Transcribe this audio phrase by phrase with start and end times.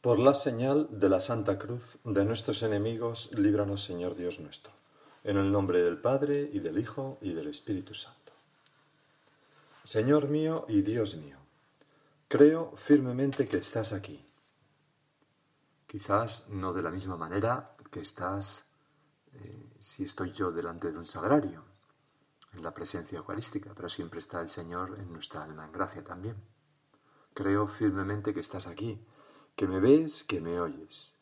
[0.00, 4.72] Por la señal de la Santa Cruz de nuestros enemigos, líbranos Señor Dios nuestro.
[5.24, 8.32] En el nombre del Padre y del Hijo y del Espíritu Santo.
[9.84, 11.36] Señor mío y Dios mío,
[12.28, 14.24] creo firmemente que estás aquí.
[15.86, 18.64] Quizás no de la misma manera que estás
[19.34, 21.62] eh, si estoy yo delante de un sagrario,
[22.54, 26.36] en la presencia eucarística, pero siempre está el Señor en nuestra alma en gracia también.
[27.34, 28.98] Creo firmemente que estás aquí
[29.60, 31.12] que me ves, que me oyes.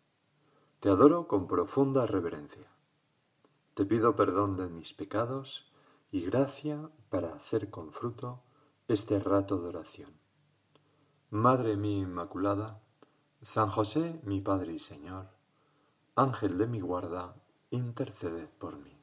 [0.78, 2.68] Te adoro con profunda reverencia.
[3.74, 5.72] Te pido perdón de mis pecados
[6.12, 8.44] y gracia para hacer con fruto
[8.86, 10.12] este rato de oración.
[11.30, 12.80] Madre mía Inmaculada,
[13.42, 15.26] San José, mi Padre y Señor,
[16.14, 17.34] Ángel de mi guarda,
[17.70, 18.96] intercede por mí.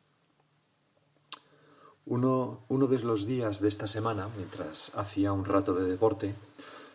[2.06, 6.36] Uno, uno de los días de esta semana, mientras hacía un rato de deporte,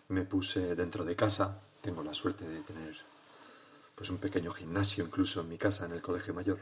[0.08, 2.96] me puse dentro de casa tengo la suerte de tener
[3.94, 6.60] pues un pequeño gimnasio incluso en mi casa, en el colegio mayor.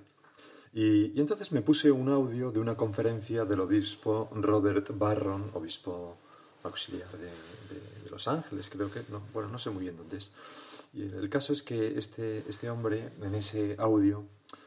[0.72, 6.16] Y, entonces me puse un audio de una conferencia del obispo Robert Barron, obispo
[6.64, 7.30] auxiliar de,
[8.10, 10.32] Los Ángeles, creo que, no, bueno, no sé muy bien dónde es.
[10.92, 14.24] Y el caso es que este, este hombre, en ese audio,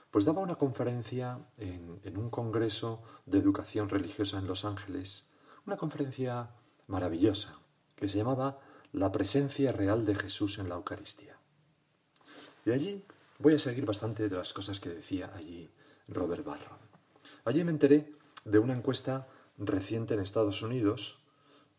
[0.10, 5.28] pues daba una conferencia en, en un congreso de educación religiosa en Los Ángeles,
[5.66, 6.52] una conferencia
[6.88, 7.60] maravillosa,
[7.96, 8.60] que se llamaba
[8.94, 11.38] la presencia real de Jesús en la Eucaristía.
[12.66, 13.04] Y allí
[13.40, 15.70] voy a seguir bastante de las cosas que decía allí
[16.08, 16.80] Robert Barron.
[17.46, 18.14] Allí me enteré
[18.46, 21.20] de una encuesta reciente en Estados Unidos,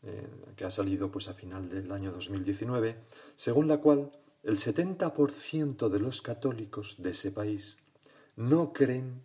[0.02, 3.02] eh, que ha salido pues a final del año 2019,
[3.36, 4.10] según la cual
[4.42, 7.78] el 70% de los católicos de ese país
[8.34, 9.24] no creen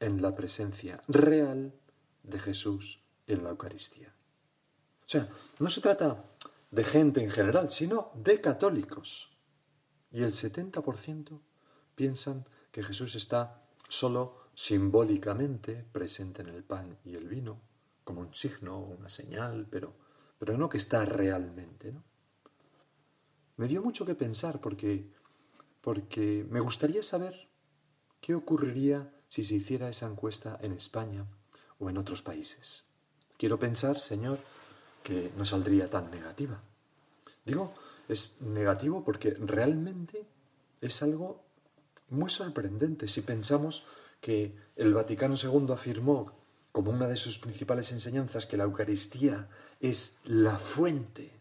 [0.00, 1.74] en la presencia real
[2.22, 4.12] de Jesús en la Eucaristía.
[5.04, 6.24] O sea, no se trata
[6.70, 9.30] de gente en general, sino de católicos.
[10.10, 11.40] Y el 70%
[11.94, 17.60] piensan que Jesús está solo simbólicamente presente en el pan y el vino,
[18.04, 19.94] como un signo una señal, pero,
[20.38, 21.92] pero no que está realmente.
[21.92, 22.04] ¿no?
[23.56, 25.12] Me dio mucho que pensar porque,
[25.80, 27.48] porque me gustaría saber
[28.20, 31.26] qué ocurriría si se hiciera esa encuesta en España
[31.78, 32.84] o en otros países.
[33.36, 34.38] Quiero pensar, Señor,
[35.02, 36.62] que no saldría tan negativa.
[37.50, 37.74] Digo,
[38.08, 40.24] es negativo porque realmente
[40.80, 41.42] es algo
[42.08, 43.82] muy sorprendente si pensamos
[44.20, 46.32] que el Vaticano II afirmó
[46.70, 49.48] como una de sus principales enseñanzas que la Eucaristía
[49.80, 51.40] es la fuente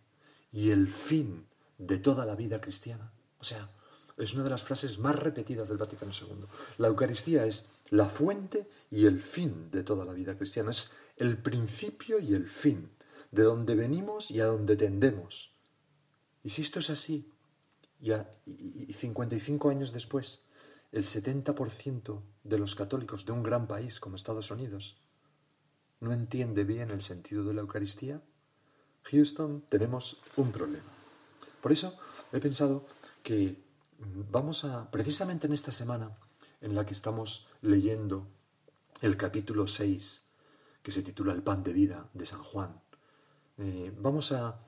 [0.51, 1.45] y el fin
[1.77, 3.11] de toda la vida cristiana.
[3.39, 3.69] O sea,
[4.17, 6.47] es una de las frases más repetidas del Vaticano II.
[6.79, 10.71] La Eucaristía es la fuente y el fin de toda la vida cristiana.
[10.71, 12.89] Es el principio y el fin
[13.29, 15.58] de donde venimos y a donde tendemos.
[16.43, 17.31] Y si esto es así,
[17.99, 20.41] y, 55 años después,
[20.91, 24.97] el 70% de los católicos de un gran país como Estados Unidos
[25.99, 28.21] no entiende bien el sentido de la Eucaristía,
[29.03, 30.91] Houston tenemos un problema.
[31.61, 31.97] Por eso
[32.31, 32.85] he pensado
[33.21, 33.61] que
[34.31, 36.17] vamos a, precisamente en esta semana
[36.61, 38.27] en la que estamos leyendo
[39.01, 40.23] el capítulo 6,
[40.81, 42.81] que se titula El pan de vida de San Juan,
[43.57, 44.61] eh, vamos a,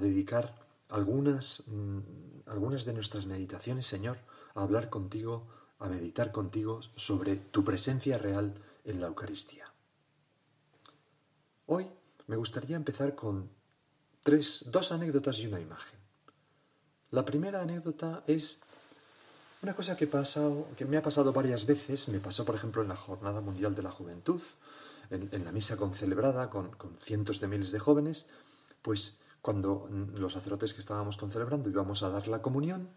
[0.00, 0.54] dedicar
[0.92, 2.00] algunas, mm,
[2.46, 4.18] algunas de nuestras meditaciones, Señor,
[4.54, 5.48] a hablar contigo,
[5.78, 8.54] a meditar contigo sobre tu presencia real
[8.84, 9.72] en la Eucaristía.
[11.66, 11.88] Hoy
[12.26, 13.50] me gustaría empezar con
[14.22, 15.98] tres, dos anécdotas y una imagen.
[17.10, 18.60] La primera anécdota es
[19.62, 20.10] una cosa que,
[20.76, 23.82] que me ha pasado varias veces, me pasó por ejemplo en la Jornada Mundial de
[23.82, 24.42] la Juventud,
[25.08, 28.26] en, la misa concelebrada con, con cientos de miles de jóvenes,
[28.82, 32.88] pues cuando los sacerdotes que estábamos concelebrando íbamos a dar la comunión,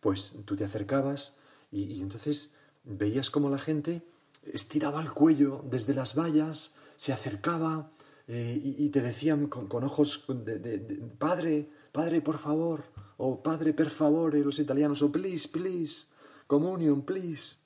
[0.00, 1.38] pues tú te acercabas
[1.70, 4.06] y, entonces veías como la gente
[4.42, 7.90] estiraba el cuello desde las vallas, se acercaba
[8.26, 12.84] eh, y, te decían con, ojos de, Padre, Padre, por favor,
[13.16, 16.08] o Padre, per favore, los italianos, o please, please,
[16.48, 17.58] communion, please.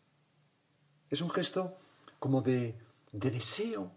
[1.09, 1.79] Es un gesto
[2.19, 2.77] como de,
[3.13, 3.91] de deseo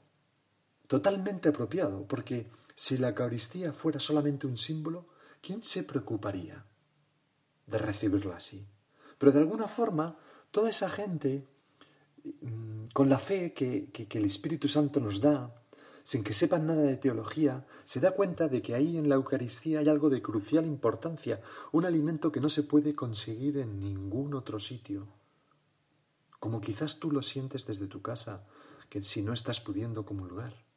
[0.87, 5.07] totalmente apropiado, porque si la Eucaristía fuera solamente un símbolo,
[5.41, 6.65] ¿quién se preocuparía
[7.67, 8.67] de recibirla así?
[9.17, 10.17] Pero de alguna forma,
[10.51, 11.47] toda esa gente,
[12.23, 15.55] mm, con la fe que, el Espíritu Santo nos da,
[16.03, 19.79] sin que sepan nada de teología, se da cuenta de que ahí en la Eucaristía
[19.79, 21.41] hay algo de crucial importancia,
[21.71, 25.07] un alimento que no se puede conseguir en ningún otro sitio.
[26.39, 28.47] Como quizás tú lo sientes desde tu casa,
[28.89, 30.70] que si no estás pudiendo comulgar.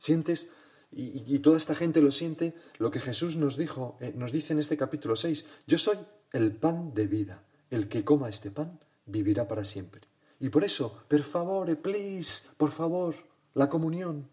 [0.00, 0.48] Sientes
[0.90, 4.58] y, toda esta gente lo siente, lo que Jesús nos dijo, eh, nos dice en
[4.58, 5.98] este capítulo 6, yo soy
[6.32, 10.00] el pan de vida, el que coma este pan vivirá para siempre.
[10.40, 13.14] Y por eso, per favore, please, por favor,
[13.52, 14.26] la comunión.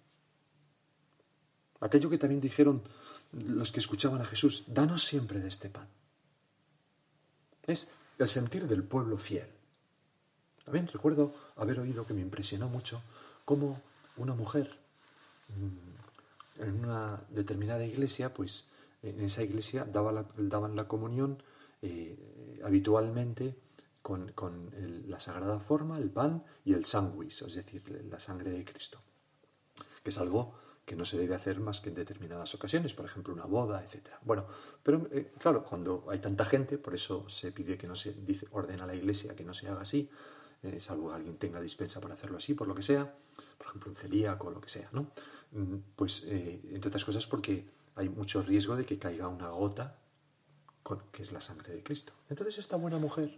[1.81, 2.81] Aquello que también dijeron
[3.33, 5.89] los que escuchaban a Jesús, danos siempre de este pan.
[7.67, 9.49] Es el sentir del pueblo fiel.
[10.63, 13.03] También recuerdo haber oído que me impresionó mucho
[13.43, 13.81] cómo
[14.15, 14.86] una mujer
[16.59, 18.67] en una determinada iglesia, pues
[19.03, 21.41] en esa iglesia daban la comunión
[21.81, 23.55] eh, habitualmente
[24.01, 24.71] con,
[25.07, 28.99] la sagrada forma, el pan y el sándwich, es decir, la sangre de Cristo,
[30.01, 30.55] que es algo
[30.85, 34.07] que no se debe hacer más que en determinadas ocasiones, por ejemplo, una boda, etc.
[34.21, 34.45] Bueno,
[34.81, 38.47] pero eh, claro, cuando hay tanta gente, por eso se pide que no se dice,
[38.51, 40.09] ordena a la iglesia que no se haga así,
[40.63, 43.13] eh, salvo alguien tenga dispensa para hacerlo así, por lo que sea,
[43.57, 45.07] por ejemplo, un celíaco o lo que sea, ¿no?
[45.51, 47.65] Mm, pues, entre otras cosas, porque
[47.95, 49.97] hay mucho riesgo de que caiga una gota
[51.11, 52.13] que es la sangre de Cristo.
[52.29, 53.37] Entonces esta buena mujer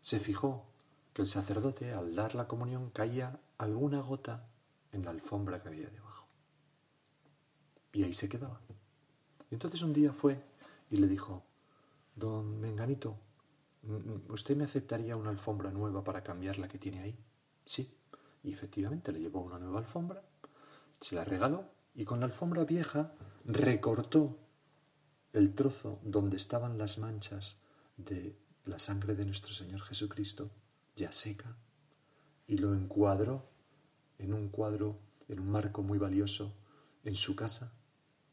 [0.00, 0.64] se fijó
[1.12, 4.46] que el sacerdote al dar la comunión caía alguna gota
[4.92, 6.26] en la alfombra que había debajo.
[7.92, 8.60] Y ahí se quedaba.
[9.50, 10.40] Y entonces un día fue
[10.90, 11.42] y le dijo,
[12.14, 13.16] don Menganito,
[14.28, 17.18] ¿usted me aceptaría una alfombra nueva para cambiar la que tiene ahí?
[17.64, 17.96] Sí.
[18.42, 20.22] Y efectivamente le llevó una nueva alfombra,
[21.00, 23.12] se la regaló y con la alfombra vieja
[23.44, 24.38] recortó
[25.32, 27.58] el trozo donde estaban las manchas
[27.96, 30.50] de la sangre de nuestro Señor Jesucristo,
[30.96, 31.56] ya seca,
[32.46, 33.48] y lo encuadró
[34.18, 34.98] en un cuadro,
[35.28, 36.54] en un marco muy valioso,
[37.04, 37.72] en su casa,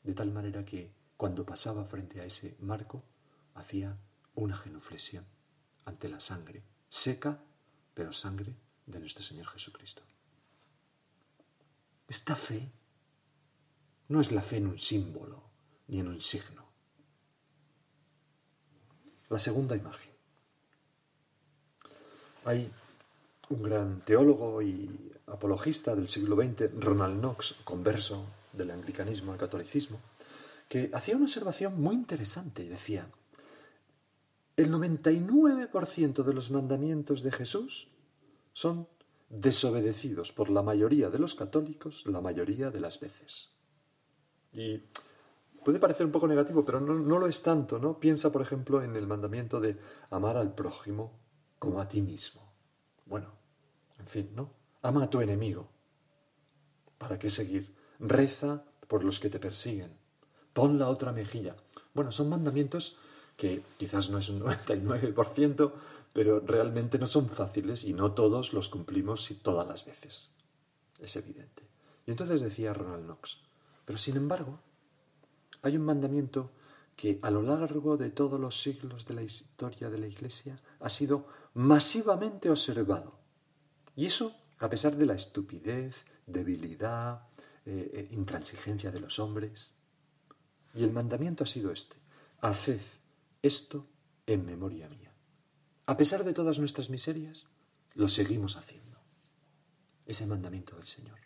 [0.04, 3.04] de tal manera que cuando pasaba frente a ese marco,
[3.56, 3.98] hacía
[4.36, 5.26] una genuflexión
[5.88, 7.40] ante la sangre, seca,
[7.94, 8.54] pero sangre
[8.86, 10.04] de nuestro Señor Jesucristo.
[12.08, 12.70] Esta fe
[14.10, 15.42] no es la fe en un símbolo
[15.88, 16.66] ni en un signo.
[19.30, 20.12] La segunda imagen.
[22.44, 22.70] Hay
[23.50, 30.00] un gran teólogo y apologista del siglo XX, Ronald Knox, converso del anglicanismo al catolicismo,
[30.68, 33.10] que hacía una observación muy interesante y decía,
[34.58, 37.88] el 99% de los mandamientos de Jesús
[38.52, 38.88] son
[39.30, 43.52] desobedecidos por la mayoría de los católicos la mayoría de las veces.
[44.52, 44.82] Y
[45.68, 48.00] Puede parecer un poco negativo, pero no, lo es tanto, ¿no?
[48.00, 49.78] Piensa, por ejemplo, en el mandamiento de
[50.12, 51.20] amar al prójimo
[51.60, 52.54] como a ti mismo.
[53.06, 53.34] Bueno,
[54.00, 54.54] en fin, ¿no?
[54.82, 55.68] Ama a tu enemigo.
[56.98, 57.76] ¿Para qué seguir?
[58.00, 59.92] Reza por los que te persiguen.
[60.54, 61.58] Pon la otra mejilla.
[61.94, 62.98] Bueno, son mandamientos
[63.38, 65.72] que quizás no es un 99%,
[66.12, 70.32] pero realmente no son fáciles y no todos los cumplimos todas las veces.
[71.00, 71.64] Es evidente.
[72.06, 73.38] Y entonces decía Ronald Knox,
[73.86, 74.60] pero sin embargo,
[75.62, 76.52] hay un mandamiento
[76.96, 80.90] que a lo largo de todos los siglos de la historia de la Iglesia ha
[80.90, 83.20] sido masivamente observado.
[83.96, 87.22] Y eso a pesar de la estupidez, debilidad,
[87.66, 89.74] eh, eh, intransigencia de los hombres.
[90.74, 91.98] Y el mandamiento ha sido este,
[92.42, 92.82] haced
[93.42, 93.88] esto
[94.26, 95.14] en memoria mía.
[95.86, 97.48] A pesar de todas nuestras miserias,
[97.94, 98.98] lo seguimos haciendo.
[100.06, 101.20] Ese mandamiento del Señor.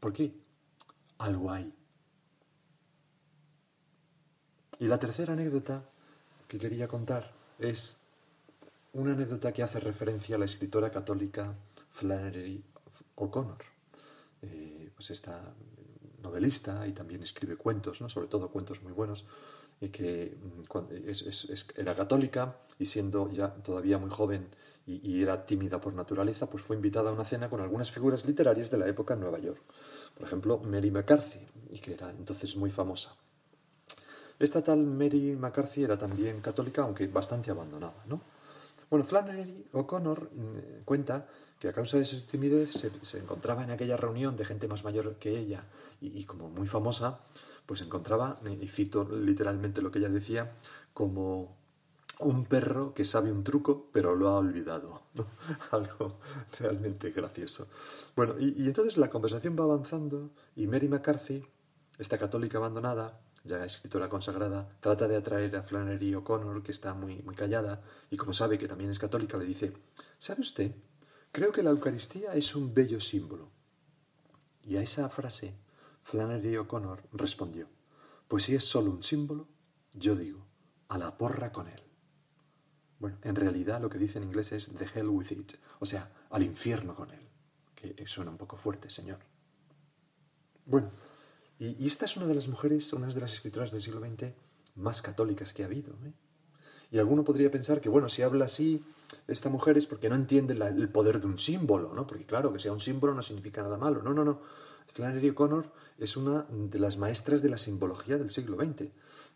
[0.00, 0.34] ¿Por qué?
[1.18, 1.72] Algo hay
[4.78, 5.84] y la tercera anécdota
[6.48, 7.96] que quería contar es
[8.92, 11.54] una anécdota que hace referencia a la escritora católica
[11.90, 12.62] Flannery
[13.16, 13.64] O'Connor.
[14.42, 15.54] Eh, pues esta
[16.22, 18.08] novelista y también escribe cuentos, ¿no?
[18.08, 19.24] sobre todo cuentos muy buenos,
[19.80, 24.48] que mm, era católica y siendo ya todavía muy joven
[24.86, 28.24] y, y, era tímida por naturaleza, pues fue invitada a una cena con algunas figuras
[28.24, 29.60] literarias de la época en Nueva York.
[30.14, 33.16] Por ejemplo, Mary McCarthy, y que era entonces muy famosa.
[34.38, 38.20] Esta tal Mary McCarthy era también católica, aunque bastante abandonada, ¿no?
[38.90, 41.26] Bueno, Flannery O'Connor mm, cuenta
[41.58, 45.16] que a causa de su timidez se, encontraba en aquella reunión de gente más mayor
[45.16, 45.64] que ella
[46.00, 47.20] y, como muy famosa,
[47.66, 50.54] pues encontraba, y cito literalmente lo que ella decía,
[50.94, 51.56] como
[52.20, 55.02] un perro que sabe un truco pero lo ha olvidado.
[55.70, 56.18] Algo
[56.58, 57.66] realmente gracioso.
[58.14, 61.44] Bueno, y, y entonces la conversación va avanzando y Mary McCarthy,
[61.98, 67.22] esta católica abandonada, ya escritora consagrada, trata de atraer a Flannery O'Connor, que está muy,
[67.22, 69.72] muy callada, y como sabe que también es católica, le dice,
[70.18, 70.72] ¿sabe usted?
[71.32, 73.50] Creo que la Eucaristía es un bello símbolo.
[74.62, 75.54] Y a esa frase,
[76.06, 77.66] Flannery O'Connor respondió,
[78.28, 79.48] pues si es solo un símbolo,
[79.92, 80.46] yo digo,
[80.86, 81.82] a la porra con él.
[83.00, 86.12] Bueno, en realidad lo que dice en inglés es the hell with it, o sea,
[86.30, 87.28] al infierno con él,
[87.74, 89.18] que suena un poco fuerte, señor.
[90.64, 90.92] Bueno,
[91.58, 94.32] Y, esta es una de las mujeres, una de las escritoras del siglo XX
[94.76, 95.94] más católicas que ha habido.
[96.04, 96.12] ¿eh?
[96.92, 98.84] Y alguno podría pensar que, bueno, si habla así
[99.26, 102.06] esta mujer es porque no entiende el poder de un símbolo, ¿no?
[102.06, 104.02] Porque claro, que sea un símbolo no significa nada malo.
[104.02, 104.40] No, no, no.
[104.86, 108.90] Flannery O'Connor es una de las maestras de la simbología del siglo XX.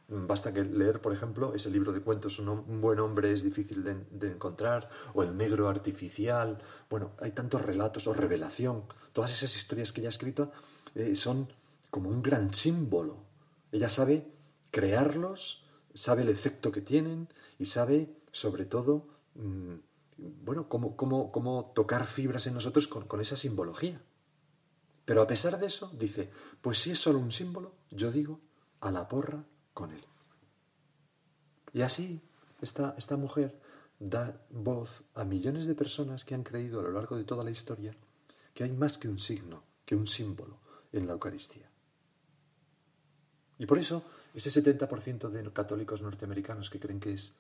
[0.08, 4.26] Basta que leer, por ejemplo, ese libro de cuentos Un buen hombre es difícil de,
[4.26, 6.58] encontrar, o El negro artificial.
[6.88, 8.82] Bueno, hay tantos relatos, o Revelación.
[9.12, 10.50] Todas esas historias que ella ha escrito
[10.96, 11.48] eh, son
[11.90, 13.18] como un gran símbolo.
[13.70, 14.26] Ella sabe
[14.72, 15.64] crearlos,
[15.94, 17.28] sabe el efecto que tienen
[17.58, 19.74] y sabe, sobre todo, mm,
[20.44, 24.02] bueno, cómo, cómo, cómo, tocar fibras en nosotros con, con esa simbología.
[25.04, 26.30] Pero a pesar de eso, dice,
[26.60, 28.40] pues si es solo un símbolo, yo digo,
[28.80, 30.04] a la porra con él.
[31.72, 32.20] Y así,
[32.60, 33.60] esta, esta mujer
[33.98, 37.50] da voz a millones de personas que han creído a lo largo de toda la
[37.50, 37.94] historia
[38.54, 40.58] que hay más que un signo, que un símbolo
[40.92, 41.70] en la Eucaristía.
[43.58, 44.02] Y por eso,
[44.34, 47.34] ese 70% de católicos norteamericanos que creen que es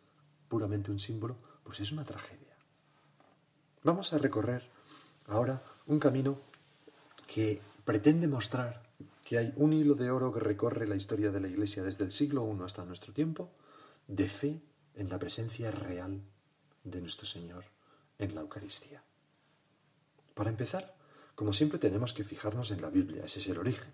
[0.48, 2.56] puramente un símbolo, pues es una tragedia.
[3.82, 4.68] Vamos a recorrer
[5.28, 6.38] ahora un camino
[7.32, 8.82] que pretende mostrar
[9.24, 12.10] que hay un hilo de oro que recorre la historia de la Iglesia desde el
[12.10, 13.52] siglo I hasta nuestro tiempo,
[14.08, 14.60] de fe
[14.96, 16.20] en la presencia real
[16.82, 17.64] de nuestro Señor
[18.18, 19.04] en la Eucaristía.
[20.34, 20.96] Para empezar,
[21.36, 23.92] como siempre tenemos que fijarnos en la Biblia, ese es el origen.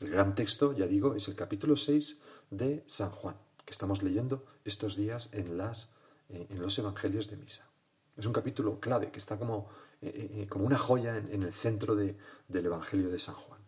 [0.00, 2.18] El gran texto, ya digo, es el capítulo 6
[2.50, 5.88] de San Juan, que estamos leyendo estos días en, las,
[6.28, 7.71] eh, en los Evangelios de Misa.
[8.16, 9.68] Es un capítulo clave que está como,
[10.00, 12.16] eh, eh, como una joya en, el centro del
[12.48, 13.60] Evangelio de San Juan.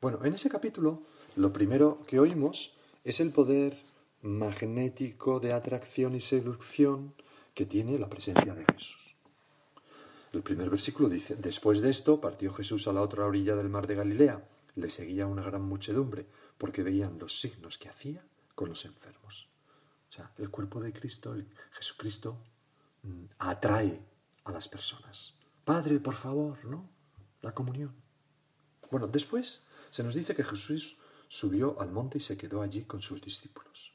[0.00, 1.02] Bueno, en ese capítulo
[1.36, 3.82] lo primero que oímos es el poder
[4.22, 7.14] magnético de atracción y seducción
[7.52, 9.14] que tiene la presencia de Jesús.
[10.32, 13.86] El primer versículo dice, después de esto partió Jesús a la otra orilla del mar
[13.86, 14.42] de Galilea
[14.74, 16.26] le seguía una gran muchedumbre
[16.58, 18.24] porque veían los signos que hacía
[18.54, 19.48] con los enfermos.
[20.08, 21.36] O sea, el cuerpo de Cristo,
[21.72, 22.38] Jesucristo,
[23.38, 24.00] atrae
[24.44, 25.34] a las personas.
[25.64, 26.88] Padre, por favor, ¿no?
[27.42, 27.94] La comunión.
[28.90, 33.00] Bueno, después se nos dice que Jesús subió al monte y se quedó allí con
[33.00, 33.94] sus discípulos.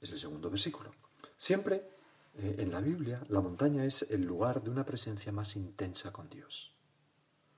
[0.00, 0.92] Es el segundo versículo.
[1.36, 1.90] Siempre
[2.34, 6.28] eh, en la Biblia la montaña es el lugar de una presencia más intensa con
[6.28, 6.74] Dios.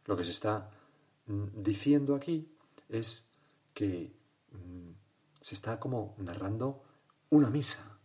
[0.05, 0.71] Lo que se está
[1.27, 2.53] Mm, diciendo aquí
[2.89, 3.31] es
[3.75, 4.15] que
[4.51, 4.91] mm,
[5.41, 6.83] se está como narrando
[7.31, 7.99] una misa,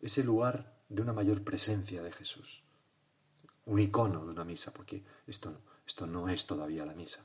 [0.00, 2.62] ese lugar de una mayor presencia de Jesús,
[3.66, 7.24] un icono de una misa, porque esto, esto no es todavía la misa.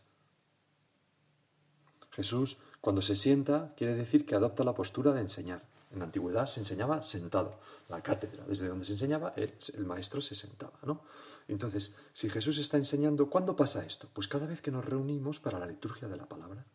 [2.12, 5.64] Jesús, cuando se sienta, quiere decir que adopta la postura de enseñar.
[5.92, 7.60] En la antigüedad se enseñaba sentado.
[7.88, 11.04] La cátedra, desde donde se enseñaba, el, el maestro se sentaba, ¿no?
[11.48, 14.08] Entonces, si Jesús está enseñando, ¿cuándo pasa esto?
[14.14, 16.66] Pues cada vez que nos reunimos para la liturgia de la palabra.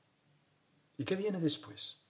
[0.96, 2.03] ¿Y qué viene después?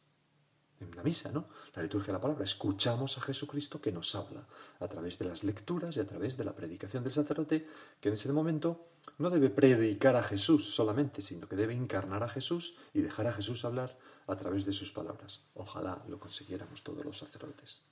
[0.80, 1.46] En la misa, ¿no?
[1.74, 2.44] La liturgia de la palabra.
[2.44, 4.46] Escuchamos a Jesucristo que nos habla
[4.80, 7.66] a través de las lecturas y a través de la predicación del sacerdote,
[8.00, 8.88] que en ese momento
[9.18, 13.32] no debe predicar a Jesús solamente, sino que debe encarnar a Jesús y dejar a
[13.32, 15.42] Jesús hablar a través de sus palabras.
[15.54, 17.82] Ojalá lo consiguiéramos todos los sacerdotes.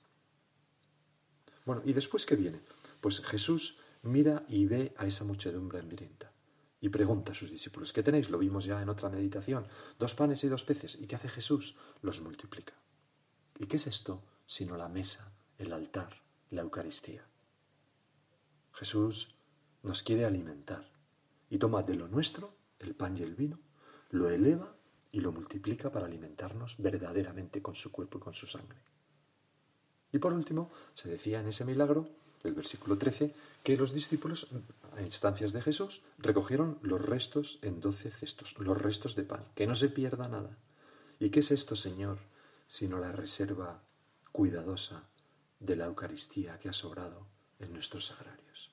[1.65, 2.61] Bueno, ¿y después qué viene?
[2.99, 6.32] Pues Jesús mira y ve a esa muchedumbre hambrienta
[6.83, 8.29] y pregunta a sus discípulos, ¿qué tenéis?
[8.29, 9.65] Lo vimos ya en otra meditación,
[9.97, 10.97] dos panes y dos peces.
[10.99, 11.77] ¿Y qué hace Jesús?
[12.01, 12.73] Los multiplica.
[13.57, 17.25] ¿Y qué es esto sino la mesa, el altar, la Eucaristía?
[18.73, 19.33] Jesús
[19.81, 20.91] nos quiere alimentar
[21.49, 23.61] y toma de lo nuestro, el pan y el vino,
[24.09, 24.75] lo eleva
[25.09, 28.83] y lo multiplica para alimentarnos verdaderamente con su cuerpo y con su sangre.
[30.11, 32.09] Y por último, se decía en ese milagro
[32.43, 33.33] el versículo 13,
[33.63, 34.47] que los discípulos,
[34.95, 39.67] a instancias de Jesús, recogieron los restos en doce cestos, los restos de pan, que
[39.67, 40.57] no se pierda nada.
[41.19, 42.19] ¿Y qué es esto, Señor,
[42.67, 43.83] sino la reserva
[44.31, 45.03] cuidadosa
[45.59, 47.27] de la Eucaristía que ha sobrado
[47.59, 48.71] en nuestros sagrarios?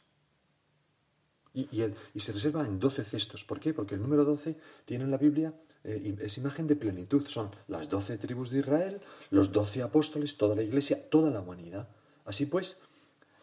[1.52, 1.68] Y,
[2.14, 3.44] y, se reserva en doce cestos.
[3.44, 3.74] ¿Por qué?
[3.74, 7.26] Porque el número doce tiene en la Biblia eh, es imagen de plenitud.
[7.26, 9.00] Son las doce tribus de Israel,
[9.30, 11.88] los doce apóstoles, toda la iglesia, toda la humanidad.
[12.24, 12.80] Así pues,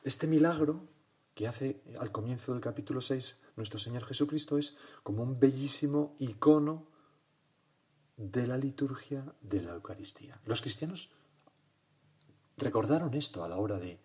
[0.07, 0.87] este milagro
[1.35, 6.87] que hace al comienzo del capítulo 6 nuestro Señor Jesucristo es como un bellísimo icono
[8.15, 10.39] de la liturgia de la Eucaristía.
[10.45, 11.11] Los cristianos
[12.55, 13.99] recordaron esto a la hora de,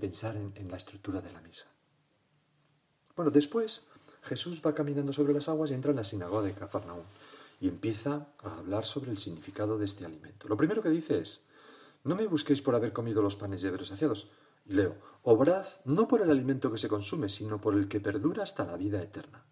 [0.00, 1.68] pensar en, en la estructura de la misa.
[3.14, 3.86] Bueno, después
[4.22, 7.04] Jesús va caminando sobre las aguas y entra en la sinagoga de Cafarnaúm
[7.60, 10.48] y empieza a hablar sobre el significado de este alimento.
[10.48, 11.46] Lo primero que dice es,
[12.04, 14.30] no me busquéis por haber comido los panes y haberos saciados.
[14.64, 18.64] Leo, obrad no por el alimento que se consume, sino por el que perdura hasta
[18.64, 19.44] la vida eterna.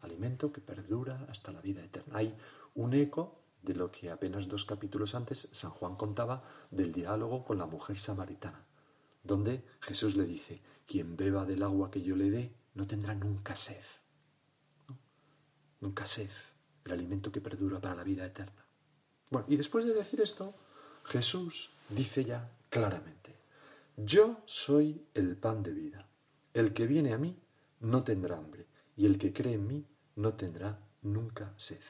[0.00, 2.18] alimento que perdura hasta la vida eterna.
[2.18, 2.36] Hay
[2.74, 7.56] un eco de lo que apenas dos capítulos antes San Juan contaba del diálogo con
[7.58, 8.66] la mujer samaritana,
[9.22, 13.54] donde Jesús le dice, quien beba del agua que yo le dé no tendrá nunca
[13.54, 13.84] sed.
[15.80, 16.30] Nunca sed,
[16.84, 18.66] el alimento que perdura para la vida eterna.
[19.30, 20.54] Bueno, y después de decir esto,
[21.04, 23.34] Jesús dice ya claramente,
[23.96, 26.08] yo soy el pan de vida.
[26.54, 27.36] El que viene a mí
[27.80, 28.66] no tendrá hambre,
[28.96, 31.80] y el que cree en mí no tendrá nunca sed.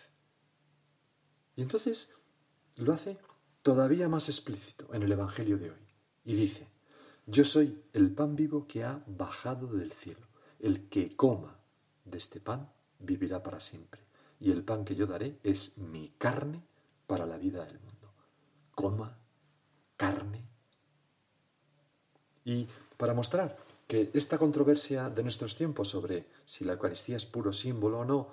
[1.56, 2.12] Y entonces
[2.78, 3.18] lo hace
[3.62, 5.86] todavía más explícito en el Evangelio de hoy.
[6.24, 6.66] Y dice,
[7.26, 10.26] yo soy el pan vivo que ha bajado del cielo.
[10.58, 11.58] El que coma
[12.04, 14.00] de este pan vivirá para siempre.
[14.40, 16.62] Y el pan que yo daré es mi carne
[17.06, 17.91] para la vida del mundo.
[18.74, 19.18] Coma
[19.96, 20.44] carne.
[22.44, 27.52] Y para mostrar que esta controversia de nuestros tiempos sobre si la Eucaristía es puro
[27.52, 28.28] símbolo o no,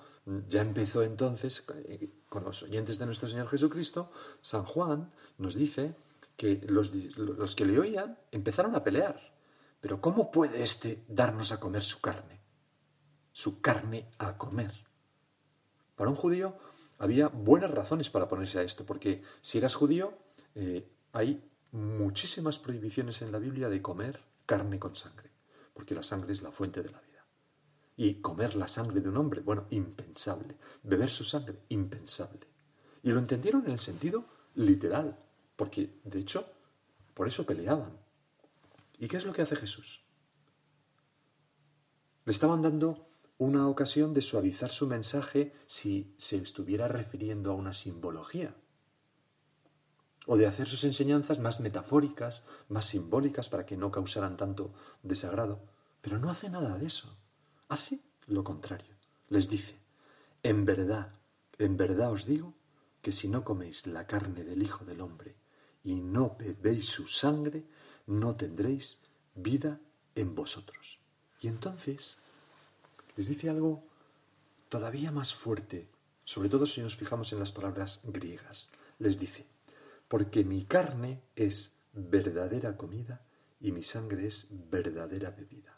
[0.48, 5.96] ya empezó entonces eh, con los oyentes de nuestro Señor Jesucristo, San Juan nos dice
[6.38, 9.34] que los, los que le oían empezaron a pelear.
[9.82, 12.40] Pero ¿cómo puede éste darnos a comer su carne?
[13.32, 14.74] Su carne a comer.
[15.96, 16.58] Para un judío
[16.98, 20.14] había buenas razones para ponerse a esto, porque si eras judío,
[20.60, 25.32] eh, hay muchísimas prohibiciones en la Biblia de comer carne con sangre,
[25.74, 27.26] porque la sangre es la fuente de la vida.
[27.96, 30.58] Y comer la sangre de un hombre, bueno, impensable.
[30.84, 32.48] Beber su sangre, impensable.
[33.04, 34.26] Y lo entendieron en el sentido
[34.56, 35.18] literal,
[35.56, 36.46] porque de hecho,
[37.14, 37.98] por eso peleaban.
[38.98, 40.04] ¿Y qué es lo que hace Jesús?
[42.26, 47.74] Le estaban dando una ocasión de suavizar su mensaje si se estuviera refiriendo a una
[47.74, 48.54] simbología,
[50.32, 54.72] o de hacer sus enseñanzas más metafóricas, más simbólicas para que no causaran tanto
[55.02, 55.60] desagrado.
[56.02, 57.18] Pero no hace nada de eso,
[57.68, 58.94] hace lo contrario.
[59.30, 59.80] Les dice,
[60.44, 61.16] en verdad,
[61.58, 62.54] en verdad os digo
[63.02, 65.36] que si no coméis la carne del Hijo del Hombre
[65.84, 67.66] y no bebéis su sangre,
[68.06, 69.00] no tendréis
[69.34, 69.80] vida
[70.14, 71.00] en vosotros.
[71.42, 72.20] Y entonces
[73.16, 73.84] les dice algo
[74.70, 75.90] todavía más fuerte,
[76.24, 78.70] sobre todo si nos fijamos en las palabras griegas.
[79.00, 79.48] Les dice,
[80.10, 83.22] porque mi carne es verdadera comida
[83.62, 85.78] y mi sangre es verdadera bebida.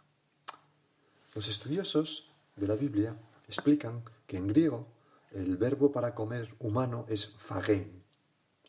[1.36, 3.16] Los estudiosos de la Biblia
[3.48, 4.88] explican que en griego
[5.32, 8.04] el verbo para comer humano es fagen,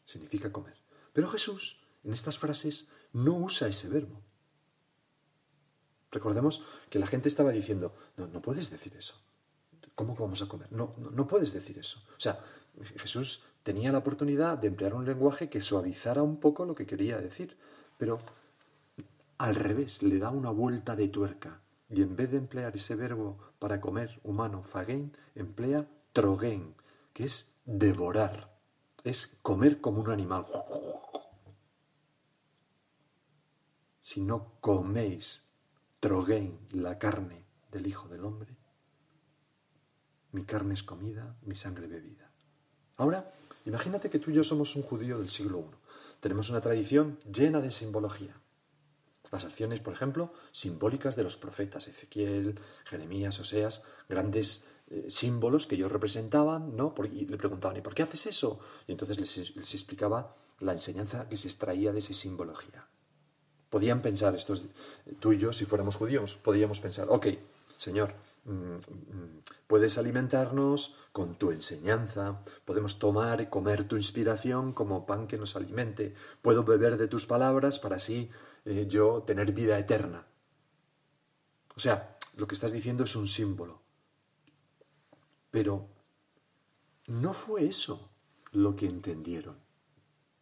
[0.04, 0.76] significa comer.
[1.12, 4.20] Pero Jesús en estas frases no usa ese verbo.
[6.10, 9.14] Recordemos que la gente estaba diciendo, no, no puedes decir eso.
[9.94, 10.70] ¿Cómo vamos a comer?
[10.72, 12.02] No, no, no puedes decir eso.
[12.16, 12.44] O sea,
[12.96, 17.20] Jesús tenía la oportunidad de emplear un lenguaje que suavizara un poco lo que quería
[17.20, 17.56] decir,
[17.98, 18.18] pero
[19.38, 23.38] al revés, le da una vuelta de tuerca y en vez de emplear ese verbo
[23.58, 26.74] para comer humano, fagen, emplea trogen,
[27.12, 28.56] que es devorar,
[29.04, 30.46] es comer como un animal.
[34.00, 35.42] Si no coméis
[36.00, 38.56] trogen, la carne del Hijo del Hombre,
[40.32, 42.30] mi carne es comida, mi sangre bebida.
[42.96, 43.30] Ahora,
[43.64, 45.76] imagínate que tú y yo somos un judío del siglo I.
[46.20, 48.40] Tenemos una tradición llena de simbología.
[49.30, 55.74] Las acciones, por ejemplo, simbólicas de los profetas, Ezequiel, Jeremías, Oseas, grandes eh, símbolos que
[55.74, 56.94] ellos representaban, ¿no?
[57.10, 58.60] y le preguntaban, ¿y por qué haces eso?
[58.86, 62.86] Y entonces les, les explicaba la enseñanza que se extraía de esa simbología.
[63.70, 64.66] Podían pensar estos,
[65.18, 67.28] tú y yo, si fuéramos judíos, podíamos pensar, ok,
[67.78, 68.14] Señor,
[69.66, 75.54] puedes alimentarnos con tu enseñanza, podemos tomar y comer tu inspiración como pan que nos
[75.54, 78.30] alimente, puedo beber de tus palabras para así
[78.64, 80.26] eh, yo tener vida eterna.
[81.76, 83.82] O sea, lo que estás diciendo es un símbolo.
[85.50, 85.88] Pero
[87.06, 88.10] no fue eso
[88.52, 89.58] lo que entendieron.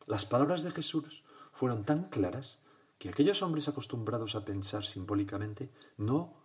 [0.07, 2.61] Las palabras de Jesús fueron tan claras
[2.99, 6.40] que aquellos hombres acostumbrados a pensar simbólicamente no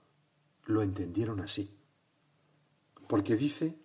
[0.65, 1.77] lo entendieron así.
[3.07, 3.79] Porque dice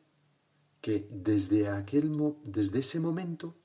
[0.80, 2.10] que desde, aquel,
[2.44, 3.56] desde ese momento,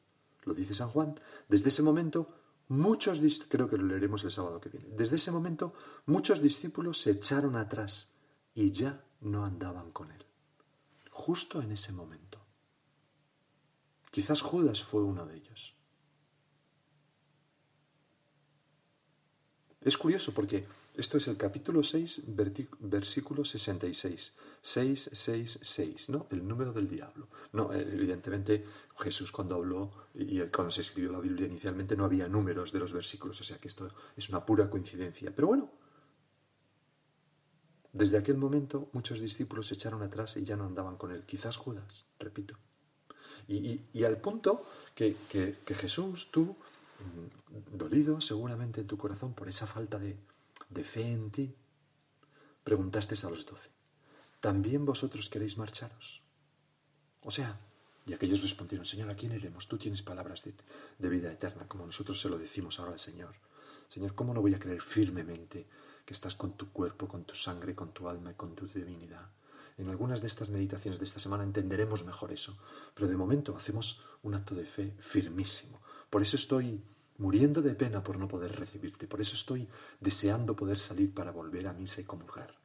[0.43, 2.29] lo dice San Juan, desde ese momento
[2.67, 5.73] muchos, creo que lo leeremos el sábado que viene, desde ese momento
[6.05, 8.09] muchos discípulos se echaron atrás
[8.53, 10.25] y ya no andaban con él.
[11.11, 12.39] Justo en ese momento.
[14.11, 15.75] Quizás Judas fue uno de ellos.
[19.81, 20.65] Es curioso porque
[20.97, 22.23] esto es el capítulo 6,
[22.79, 24.33] versículo 66.
[24.61, 26.27] 666, ¿no?
[26.31, 27.27] El número del diablo.
[27.53, 28.65] No, eh, evidentemente
[28.97, 32.93] Jesús cuando habló y cuando se escribió la Biblia inicialmente no había números de los
[32.93, 35.31] versículos, o sea que esto es una pura coincidencia.
[35.35, 35.69] Pero bueno,
[37.95, 41.23] Desde aquel momento muchos discípulos se echaron atrás y ya no andaban con él.
[41.25, 42.57] Quizás Judas, repito.
[43.47, 45.15] Y, al punto que,
[45.65, 46.57] Jesús, tú,
[46.99, 50.17] mm, dolido seguramente en tu corazón por esa falta de,
[50.75, 51.55] de fe en ti,
[52.63, 53.71] preguntaste a los doce,
[54.39, 56.21] ¿también vosotros queréis marcharos?
[57.21, 57.59] O sea,
[58.05, 59.67] y aquellos respondieron, Señor, ¿a quién iremos?
[59.67, 60.53] Tú tienes palabras de,
[60.99, 63.33] de, vida eterna, como nosotros se lo decimos ahora al Señor.
[63.87, 65.67] Señor, ¿cómo no voy a creer firmemente
[66.05, 69.31] que estás con tu cuerpo, con tu sangre, con tu alma y con tu divinidad?
[69.77, 72.57] En algunas de estas meditaciones de esta semana entenderemos mejor eso,
[72.93, 75.81] pero de momento hacemos un acto de fe firmísimo.
[76.09, 76.83] Por eso estoy
[77.17, 79.67] muriendo de pena por no poder recibirte, por eso estoy
[79.99, 82.55] deseando poder salir para volver a misa y comulgar.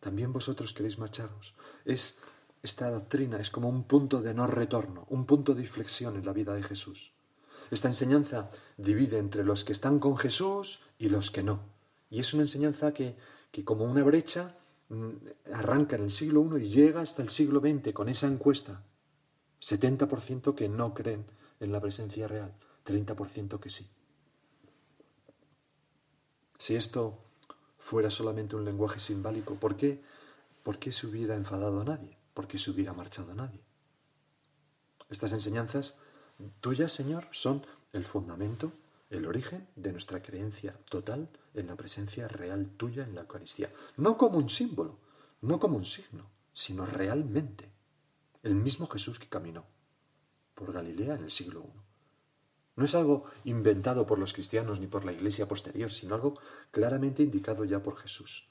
[0.00, 1.54] También vosotros queréis marcharos.
[1.84, 2.16] Es
[2.64, 6.32] esta doctrina es como un punto de no retorno, un punto de inflexión en la
[6.32, 7.12] vida de Jesús.
[7.70, 11.60] Esta enseñanza divide entre los que están con Jesús y los que no.
[12.08, 13.16] Y es una enseñanza que,
[13.50, 14.56] que como una brecha
[14.88, 15.10] mm,
[15.52, 18.82] arranca en el siglo I y llega hasta el siglo XX con esa encuesta.
[19.60, 21.26] 70% que no creen
[21.60, 23.88] en la presencia real, 30% que sí.
[26.58, 27.18] Si esto
[27.78, 30.02] fuera solamente un lenguaje simbólico, ¿por qué,
[30.62, 32.16] ¿por qué se hubiera enfadado a nadie?
[32.32, 33.60] ¿Por qué se hubiera marchado a nadie?
[35.10, 35.96] Estas enseñanzas
[36.60, 38.72] tuyas, Señor, son el fundamento,
[39.10, 43.70] el origen de nuestra creencia total en la presencia real tuya en la Eucaristía.
[43.96, 44.98] No como un símbolo,
[45.42, 47.70] no como un signo, sino realmente.
[48.42, 49.73] El mismo Jesús que caminó
[50.54, 51.84] por Galilea en el siglo I.
[52.76, 56.34] No es algo inventado por los cristianos ni por la iglesia posterior, sino algo
[56.70, 58.48] claramente indicado ya por Jesús.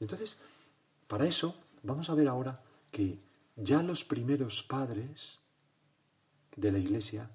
[0.00, 0.38] Entonces,
[1.06, 3.20] para eso, vamos a ver ahora que
[3.56, 5.40] ya los primeros padres
[6.56, 7.30] de la iglesia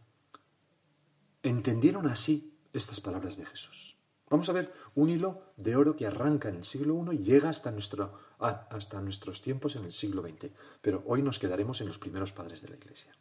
[1.41, 3.97] entendieron así estas palabras de Jesús.
[4.29, 7.49] Vamos a ver un hilo de oro que arranca en el siglo I y llega
[7.49, 10.51] hasta, nuestro, hasta nuestros tiempos en el siglo XX.
[10.81, 13.15] Pero hoy nos quedaremos en los primeros padres de la iglesia.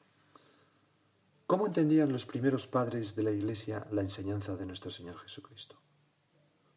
[1.49, 5.81] ¿Cómo entendían los primeros padres de la Iglesia la enseñanza de nuestro Señor Jesucristo?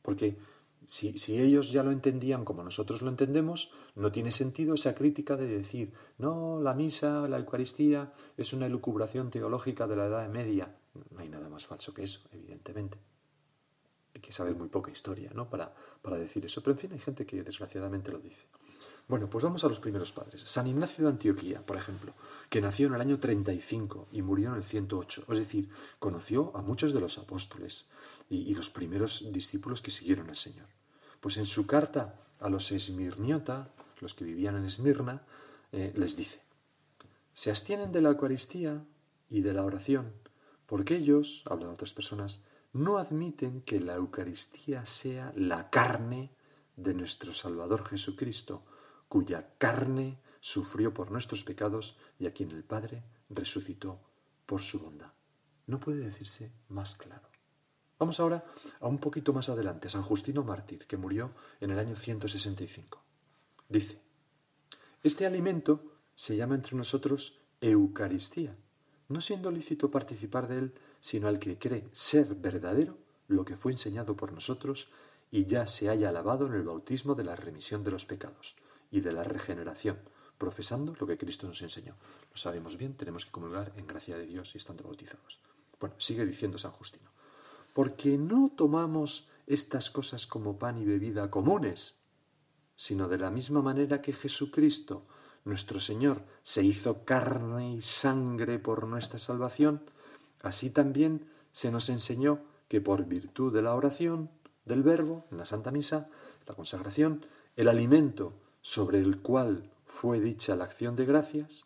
[0.01, 0.37] Porque
[0.85, 5.47] si, ellos ya lo entendían como nosotros lo entendemos, no tiene sentido esa crítica de
[5.47, 10.73] decir, no, la misa, la Eucaristía es una elucubración teológica de la Edad Media.
[11.09, 12.97] No hay nada más falso que eso, evidentemente.
[14.15, 15.49] Hay que saber muy poca historia ¿no?
[15.49, 18.45] para, para decir eso, pero en fin hay gente que desgraciadamente lo dice.
[19.11, 20.41] Bueno, pues vamos a los primeros padres.
[20.43, 22.13] San Ignacio de Antioquía, por ejemplo,
[22.49, 25.69] que nació en el año 35 y murió en el 108, es decir,
[25.99, 27.89] conoció a muchos de los apóstoles
[28.29, 30.67] y, los primeros discípulos que siguieron al Señor.
[31.19, 35.23] Pues en su carta a los Esmirniota, los que vivían en Esmirna,
[35.73, 36.39] eh, les dice,
[37.33, 38.81] se abstienen de la Eucaristía
[39.29, 40.13] y de la oración,
[40.67, 42.39] porque ellos, hablan otras personas,
[42.71, 46.31] no admiten que la Eucaristía sea la carne
[46.77, 48.63] de nuestro Salvador Jesucristo,
[49.11, 53.99] cuya carne sufrió por nuestros pecados y a quien el Padre resucitó
[54.45, 55.11] por su bondad.
[55.67, 57.27] No puede decirse más claro.
[57.99, 58.45] Vamos ahora
[58.79, 63.03] a un poquito más adelante, San Justino Mártir, que murió en el año 165.
[63.67, 64.01] Dice,
[65.03, 68.55] este alimento se llama entre nosotros Eucaristía,
[69.09, 72.97] no siendo lícito participar de él, sino al que cree ser verdadero
[73.27, 74.87] lo que fue enseñado por nosotros
[75.31, 78.55] y ya se haya alabado en el bautismo de la remisión de los pecados
[78.91, 79.97] y de la regeneración,
[80.37, 81.95] profesando lo que Cristo nos enseñó.
[82.29, 85.39] Lo sabemos bien, tenemos que comulgar en gracia de Dios y estando bautizados.
[85.79, 87.09] Bueno, sigue diciendo San Justino,
[87.73, 91.95] porque no tomamos estas cosas como pan y bebida comunes,
[92.75, 95.05] sino de la misma manera que Jesucristo,
[95.45, 99.83] nuestro Señor, se hizo carne y sangre por nuestra salvación,
[100.41, 104.31] así también se nos enseñó que por virtud de la oración,
[104.65, 106.09] del Verbo, en la Santa Misa,
[106.47, 107.25] la consagración,
[107.55, 111.65] el alimento sobre el cual fue dicha la acción de gracias,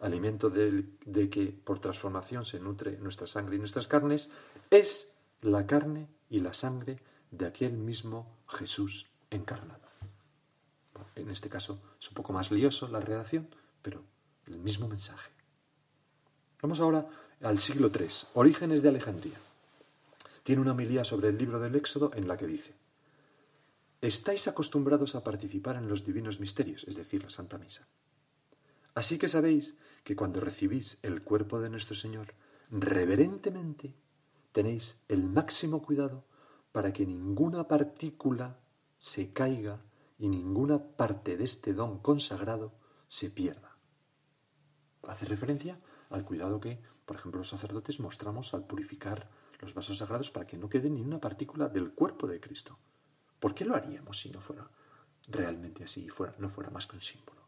[0.00, 0.84] alimento de,
[1.30, 4.30] que por transformación se nutre nuestra sangre y nuestras carnes,
[4.70, 6.98] es la carne y la sangre
[7.30, 9.80] de aquel mismo Jesús encarnado.
[11.16, 13.48] En este caso es un poco más lioso la redacción,
[13.82, 14.02] pero
[14.46, 15.30] el mismo mensaje.
[16.62, 17.06] Vamos ahora
[17.42, 19.38] al siglo III, Orígenes de Alejandría.
[20.42, 22.74] Tiene una homilía sobre el libro del Éxodo en la que dice,
[24.00, 27.86] estáis acostumbrados a participar en los divinos misterios, es decir, la Santa Misa.
[28.94, 32.34] Así que sabéis que cuando recibís el cuerpo de nuestro Señor,
[32.70, 33.94] reverentemente
[34.52, 36.24] tenéis el máximo cuidado
[36.72, 38.60] para que ninguna partícula
[38.98, 39.84] se caiga
[40.18, 42.74] y ninguna parte de este don consagrado
[43.06, 43.76] se pierda.
[45.02, 50.30] Hace referencia al cuidado que, por ejemplo, los sacerdotes mostramos al purificar los vasos sagrados
[50.30, 52.78] para que no quede ni una partícula del cuerpo de Cristo
[53.40, 54.68] ¿Por qué lo haríamos si no fuera
[55.28, 57.40] realmente así y fuera, no fuera más que un símbolo?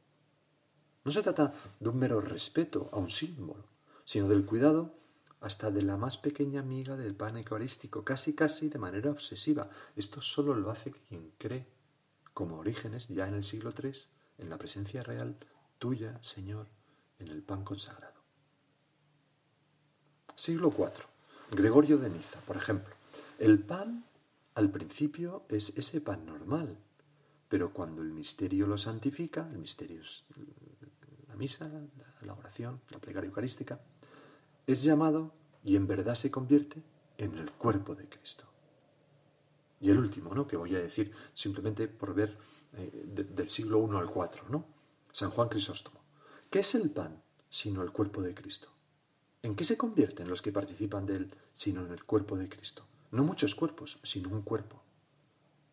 [1.04, 3.66] No se trata de un mero respeto a un símbolo,
[4.04, 4.94] sino del cuidado
[5.40, 9.68] hasta de la más pequeña amiga del pan eucarístico, casi casi de manera obsesiva.
[9.96, 11.66] Esto solo lo hace quien cree,
[12.32, 13.92] como orígenes ya en el siglo III,
[14.38, 15.36] en la presencia real
[15.78, 16.68] tuya, Señor,
[17.18, 18.22] en el pan consagrado.
[20.36, 20.92] Siglo IV.
[21.50, 22.94] Gregorio de Niza, por ejemplo.
[23.38, 24.04] El pan
[24.54, 26.78] al principio es ese pan normal,
[27.48, 30.24] pero cuando el misterio lo santifica, el misterio es
[31.28, 31.70] la misa,
[32.22, 33.80] la oración, la plegaria eucarística,
[34.66, 35.34] es llamado
[35.64, 36.82] y en verdad se convierte
[37.18, 38.44] en el cuerpo de Cristo.
[39.80, 40.46] Y el último, ¿no?
[40.46, 42.38] Que voy a decir simplemente por ver
[42.74, 44.66] eh, del siglo I al IV, ¿no?
[45.10, 46.00] San Juan Crisóstomo.
[46.48, 48.68] ¿Qué es el pan sino el cuerpo de Cristo?
[49.42, 52.86] ¿En qué se convierten los que participan de él sino en el cuerpo de Cristo?
[53.12, 54.82] No muchos cuerpos, sino un cuerpo.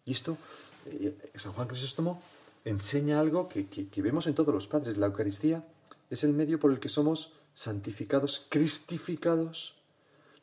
[0.06, 0.38] Y esto,
[0.86, 2.22] eh, San Juan Crisóstomo
[2.66, 4.98] enseña algo que, que vemos en todos los padres.
[4.98, 5.66] La Eucaristía
[6.10, 9.82] es el medio por el que somos santificados, cristificados,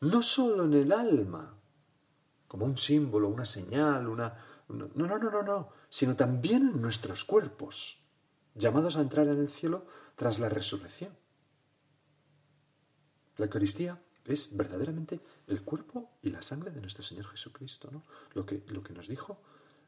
[0.00, 1.54] no solo en el alma,
[2.48, 4.34] como un símbolo, una señal, una...
[4.68, 7.98] No, no, no, no, no, sino también en nuestros cuerpos,
[8.54, 11.16] llamados a entrar en el cielo tras la resurrección.
[13.36, 18.02] La Eucaristía es verdaderamente el cuerpo y la sangre de nuestro Señor Jesucristo, ¿no?
[18.34, 19.40] Lo que, lo que nos dijo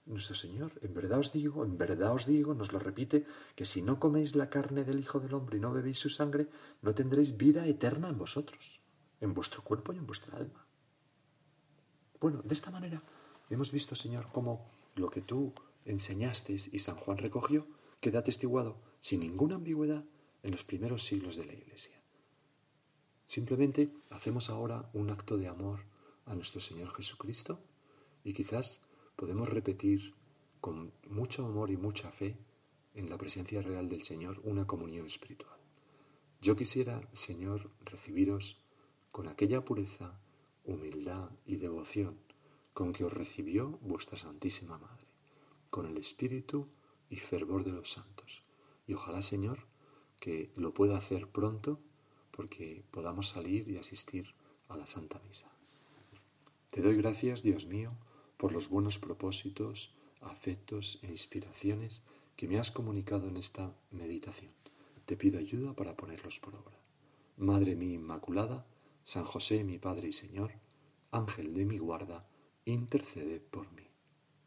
[0.06, 3.82] nuestro Señor, en verdad os digo, en verdad os digo, nos lo repite, que si
[3.82, 6.48] no coméis la carne del Hijo del Hombre y no bebéis su sangre,
[6.82, 8.80] no tendréis vida eterna en vosotros,
[9.20, 10.66] en vuestro cuerpo y en vuestra alma.
[12.20, 13.02] Bueno, de esta manera
[13.50, 15.52] hemos visto, Señor, cómo lo que tú
[15.84, 17.66] enseñaste y San Juan recogió
[18.00, 20.04] queda atestiguado sin ninguna ambigüedad
[20.42, 21.97] en los primeros siglos de la Iglesia.
[23.28, 25.80] Simplemente hacemos ahora un acto de amor
[26.24, 27.60] a nuestro Señor Jesucristo
[28.24, 28.80] y quizás
[29.16, 30.14] podemos repetir
[30.62, 32.38] con mucho amor y mucha fe
[32.94, 35.58] en la presencia real del Señor una comunión espiritual.
[36.40, 38.56] Yo quisiera, Señor, recibiros
[39.12, 40.18] con aquella pureza,
[40.64, 42.16] humildad y devoción
[42.72, 45.04] con que os recibió vuestra Santísima Madre,
[45.68, 46.66] con el espíritu
[47.10, 48.42] y fervor de los santos.
[48.86, 49.66] Y ojalá, Señor,
[50.18, 51.78] que lo pueda hacer pronto
[52.38, 54.32] porque podamos salir y asistir
[54.68, 55.50] a la Santa Misa.
[56.70, 57.90] Te doy gracias, Dios mío,
[58.36, 62.00] por los buenos propósitos, afectos e inspiraciones
[62.36, 64.52] que me has comunicado en esta meditación.
[65.04, 66.78] Te pido ayuda para ponerlos por obra.
[67.38, 68.64] Madre mía Inmaculada,
[69.02, 70.52] San José mi Padre y Señor,
[71.10, 72.24] Ángel de mi guarda,
[72.64, 73.87] intercede por mí.